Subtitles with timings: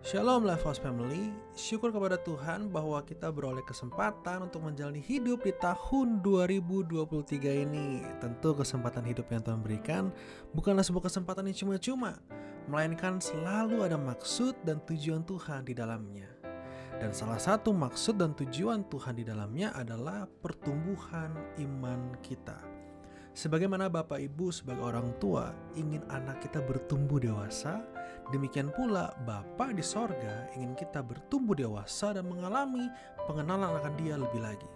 [0.00, 6.24] Shalom Lifehouse Family, syukur kepada Tuhan bahwa kita beroleh kesempatan untuk menjalani hidup di tahun
[6.24, 8.00] 2023 ini.
[8.16, 10.08] Tentu kesempatan hidup yang Tuhan berikan
[10.56, 12.16] bukanlah sebuah kesempatan yang cuma-cuma,
[12.64, 16.32] melainkan selalu ada maksud dan tujuan Tuhan di dalamnya.
[16.96, 22.56] Dan salah satu maksud dan tujuan Tuhan di dalamnya adalah pertumbuhan iman kita.
[23.36, 27.84] Sebagaimana Bapak Ibu sebagai orang tua ingin anak kita bertumbuh dewasa,
[28.30, 32.86] demikian pula Bapa di sorga ingin kita bertumbuh dewasa dan mengalami
[33.26, 34.70] pengenalan akan dia lebih lagi.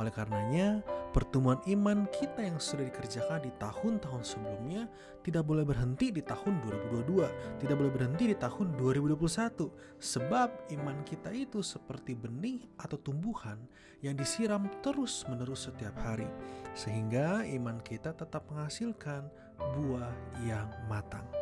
[0.00, 0.80] Oleh karenanya,
[1.12, 4.88] pertumbuhan iman kita yang sudah dikerjakan di tahun-tahun sebelumnya
[5.20, 9.68] tidak boleh berhenti di tahun 2022, tidak boleh berhenti di tahun 2021,
[10.00, 10.48] sebab
[10.80, 13.60] iman kita itu seperti benih atau tumbuhan
[14.00, 16.26] yang disiram terus-menerus setiap hari,
[16.72, 19.28] sehingga iman kita tetap menghasilkan
[19.60, 21.41] buah yang matang.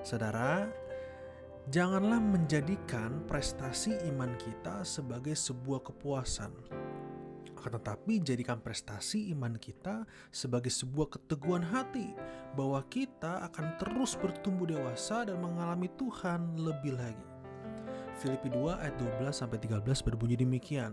[0.00, 0.66] Saudara,
[1.68, 6.52] janganlah menjadikan prestasi iman kita sebagai sebuah kepuasan
[7.68, 12.16] tetapi jadikan prestasi iman kita sebagai sebuah keteguhan hati
[12.56, 17.28] bahwa kita akan terus bertumbuh dewasa dan mengalami Tuhan lebih lagi.
[18.16, 20.92] Filipi 2 ayat 12 sampai 13 berbunyi demikian.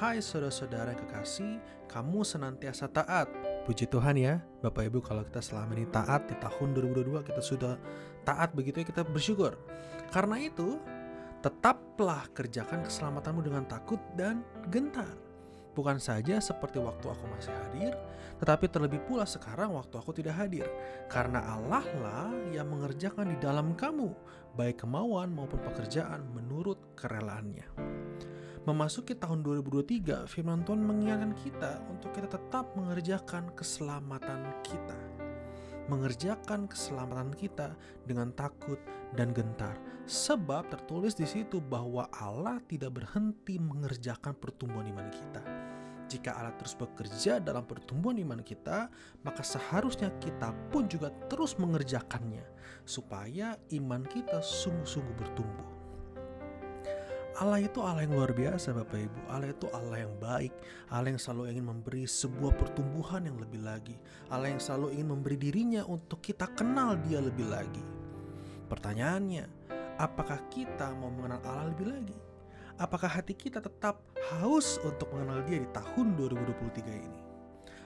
[0.00, 3.28] Hai saudara-saudara kekasih, kamu senantiasa taat.
[3.62, 7.74] Puji Tuhan ya, Bapak Ibu kalau kita selama ini taat di tahun 2022 kita sudah
[8.26, 9.54] taat begitu ya kita bersyukur.
[10.10, 10.82] Karena itu,
[11.46, 15.14] tetaplah kerjakan keselamatanmu dengan takut dan gentar
[15.72, 17.96] Bukan saja seperti waktu aku masih hadir,
[18.36, 20.68] tetapi terlebih pula sekarang waktu aku tidak hadir.
[21.08, 24.12] Karena Allah lah yang mengerjakan di dalam kamu,
[24.52, 27.64] baik kemauan maupun pekerjaan menurut kerelaannya.
[28.62, 34.94] Memasuki tahun 2023, firman Tuhan mengingatkan kita untuk kita tetap mengerjakan keselamatan kita
[35.90, 37.74] mengerjakan keselamatan kita
[38.06, 38.78] dengan takut
[39.18, 39.74] dan gentar.
[40.06, 45.42] Sebab tertulis di situ bahwa Allah tidak berhenti mengerjakan pertumbuhan iman kita.
[46.06, 48.92] Jika Allah terus bekerja dalam pertumbuhan iman kita,
[49.24, 52.44] maka seharusnya kita pun juga terus mengerjakannya
[52.84, 55.81] supaya iman kita sungguh-sungguh bertumbuh.
[57.42, 60.54] Allah itu Allah yang luar biasa Bapak Ibu Allah itu Allah yang baik
[60.94, 63.98] Allah yang selalu ingin memberi sebuah pertumbuhan yang lebih lagi
[64.30, 67.82] Allah yang selalu ingin memberi dirinya untuk kita kenal dia lebih lagi
[68.70, 69.62] Pertanyaannya
[70.00, 72.18] Apakah kita mau mengenal Allah lebih lagi?
[72.80, 74.00] Apakah hati kita tetap
[74.32, 77.20] haus untuk mengenal dia di tahun 2023 ini?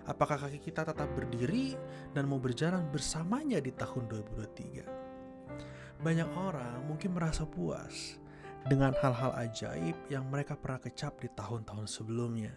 [0.07, 1.75] Apakah kaki kita tetap berdiri
[2.15, 6.01] dan mau berjalan bersamanya di tahun 2023?
[6.01, 8.17] Banyak orang mungkin merasa puas
[8.67, 12.55] dengan hal-hal ajaib yang mereka pernah kecap di tahun-tahun sebelumnya.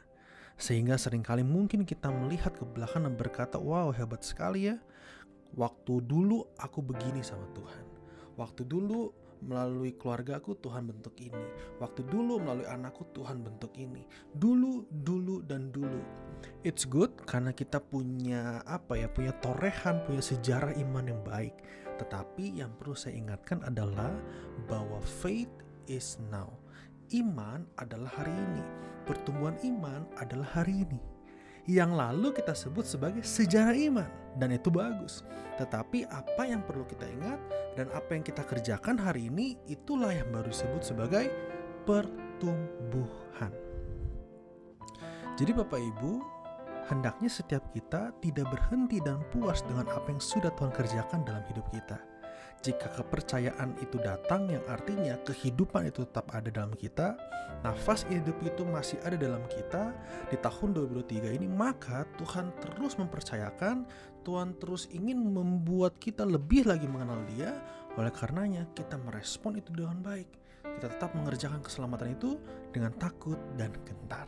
[0.60, 4.78] Sehingga sering kali mungkin kita melihat ke belakang dan berkata, wow hebat sekali ya.
[5.56, 7.86] Waktu dulu aku begini sama Tuhan.
[8.36, 11.46] Waktu dulu melalui keluargaku Tuhan bentuk ini.
[11.80, 14.04] Waktu dulu melalui anakku Tuhan bentuk ini.
[14.36, 16.04] Dulu, dulu, dan dulu.
[16.64, 21.56] It's good karena kita punya apa ya, punya torehan, punya sejarah iman yang baik.
[22.00, 24.12] Tetapi yang perlu saya ingatkan adalah
[24.68, 25.52] bahwa faith
[25.90, 26.54] is now.
[27.10, 28.64] Iman adalah hari ini.
[29.10, 31.02] Pertumbuhan iman adalah hari ini.
[31.66, 35.26] Yang lalu kita sebut sebagai sejarah iman dan itu bagus.
[35.58, 37.42] Tetapi apa yang perlu kita ingat
[37.74, 41.34] dan apa yang kita kerjakan hari ini itulah yang baru disebut sebagai
[41.84, 43.52] pertumbuhan.
[45.38, 46.14] Jadi Bapak Ibu,
[46.90, 51.66] hendaknya setiap kita tidak berhenti dan puas dengan apa yang sudah Tuhan kerjakan dalam hidup
[51.74, 52.09] kita
[52.60, 57.16] jika kepercayaan itu datang yang artinya kehidupan itu tetap ada dalam kita,
[57.64, 59.96] nafas hidup itu masih ada dalam kita
[60.28, 63.88] di tahun 2023 ini, maka Tuhan terus mempercayakan,
[64.28, 67.56] Tuhan terus ingin membuat kita lebih lagi mengenal Dia.
[67.96, 70.28] Oleh karenanya, kita merespon itu dengan baik.
[70.60, 72.36] Kita tetap mengerjakan keselamatan itu
[72.76, 74.28] dengan takut dan gentar.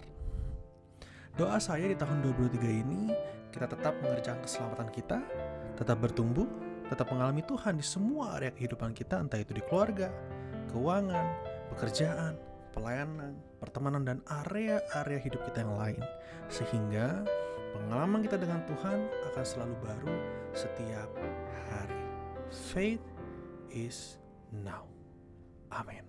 [1.35, 3.11] Doa saya di tahun 2023 ini,
[3.51, 5.19] kita tetap mengerjakan keselamatan kita,
[5.79, 10.11] tetap bertumbuh, tetap mengalami Tuhan di semua area kehidupan kita, entah itu di keluarga,
[10.75, 11.23] keuangan,
[11.71, 12.35] pekerjaan,
[12.75, 16.03] pelayanan, pertemanan, dan area-area hidup kita yang lain.
[16.51, 17.23] Sehingga
[17.71, 20.15] pengalaman kita dengan Tuhan akan selalu baru
[20.51, 21.07] setiap
[21.71, 22.03] hari.
[22.51, 23.03] Faith
[23.71, 24.19] is
[24.51, 24.83] now.
[25.71, 26.03] Amin.